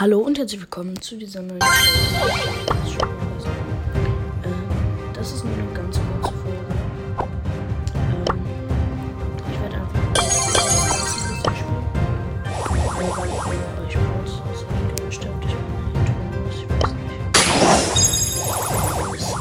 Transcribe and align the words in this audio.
Hallo 0.00 0.20
und 0.20 0.38
herzlich 0.38 0.60
willkommen 0.60 0.98
zu 1.00 1.16
dieser 1.16 1.42
neuen 1.42 1.60
Folge. 1.60 2.34
Ähm, 4.42 4.52
das 5.12 5.32
ist 5.32 5.44
nur 5.44 5.52
eine 5.52 5.70
ganz 5.74 6.00
kurze 6.00 6.32
Folge. 6.38 6.58
Ähm, 8.30 8.40
ich 9.52 9.60
werde 9.60 9.76
einfach 9.76 9.98
ein 10.00 10.12
bisschen 10.14 10.40
spielen. 11.44 11.84
Ich 15.42 15.56
bin 15.56 16.04
tun 16.06 16.26
muss, 16.42 16.56
ich 16.56 16.66
weiß 16.68 16.92
nicht. 16.94 17.12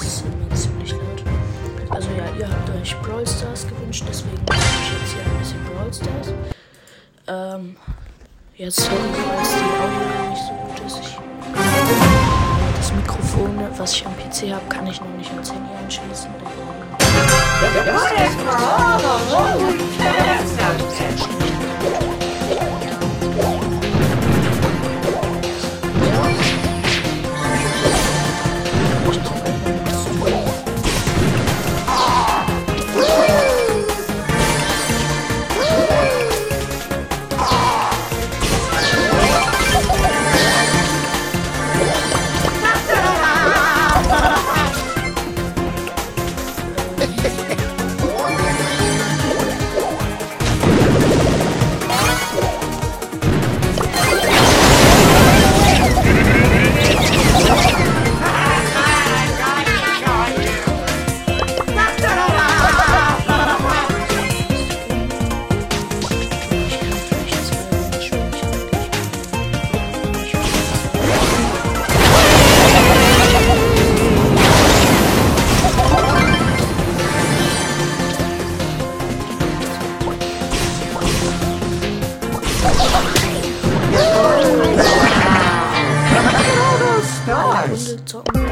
Es 0.00 0.06
ist 0.06 0.24
immer 0.24 0.54
ziemlich 0.54 0.92
laut. 0.92 1.20
Also 1.90 2.08
ja, 2.12 2.24
ihr 2.38 2.48
habt 2.48 2.70
euch 2.70 2.96
Brawl 3.02 3.26
Stars 3.26 3.66
gewünscht, 3.68 4.04
deswegen 4.08 4.42
mache 4.48 4.58
ich 4.58 4.92
jetzt 4.98 5.12
hier 5.12 5.22
ein 5.24 5.38
bisschen 5.38 5.62
Brawl 5.66 5.92
Stars. 5.92 6.32
Ähm, 7.28 7.76
jetzt 8.56 8.80
sorry, 8.80 8.96
falls 9.14 9.50
die 9.50 9.58
Audio 9.58 10.17
nicht 10.38 10.46
so 10.46 10.52
gut 10.52 10.86
ist. 10.86 10.98
Ich, 11.00 11.18
das 12.76 12.92
Mikrofon, 12.92 13.58
was 13.76 13.92
ich 13.94 14.06
am 14.06 14.14
PC 14.16 14.52
habe, 14.54 14.66
kann 14.68 14.86
ich 14.86 15.00
noch 15.00 15.08
nicht 15.16 15.30
ans 15.32 15.52
Handy 15.52 15.70
anschließen. 15.82 16.30
Ich 21.16 21.47
Runde 87.70 88.04
zocken. 88.04 88.46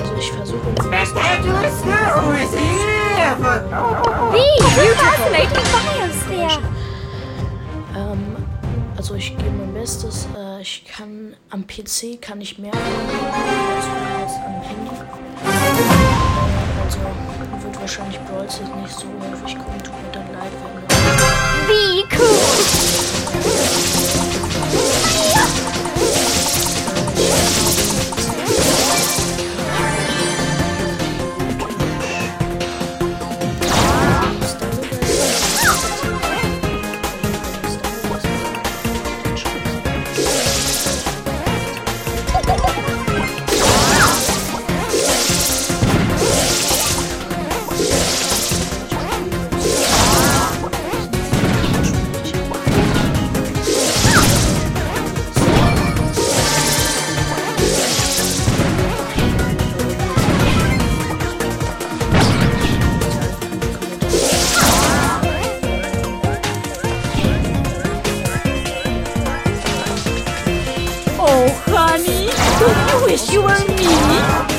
Also 0.00 0.14
ich 0.18 0.32
versuche 0.32 0.72
Bee, 4.32 4.58
you're 4.76 4.94
fascinating 4.96 5.66
biosphere. 5.72 6.58
Ähm, 7.96 8.36
also 8.96 9.14
ich 9.14 9.36
gebe 9.36 9.50
mein 9.50 9.74
Bestes. 9.74 10.26
Äh, 10.36 10.62
ich 10.62 10.84
kann 10.84 11.34
am 11.50 11.66
PC 11.66 12.20
kann 12.20 12.40
ich 12.40 12.58
mehr 12.58 12.72
als 12.72 13.86
als 14.20 14.34
am 14.46 14.62
Handy. 14.62 14.90
Also 16.84 16.98
wird 17.64 17.80
wahrscheinlich 17.80 18.20
Brawl 18.20 18.44
nicht 18.44 18.94
so 18.94 19.06
häufig 19.20 19.58
kommen, 19.58 19.82
tut 19.82 19.94
mir 19.94 20.12
dann 20.12 20.32
leid, 20.32 20.52
wenn 20.62 20.82
Bee, 21.68 22.04
cool. 22.18 22.41
Oh, 71.94 71.98
honey, 71.98 72.30
don't 72.58 72.88
you 72.88 73.04
wish 73.04 73.30
you 73.30 73.42
were 73.42 73.66
me? 73.76 74.51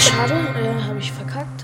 schade, 0.00 0.34
äh, 0.34 0.82
habe 0.88 0.98
ich 0.98 1.12
verkackt. 1.12 1.59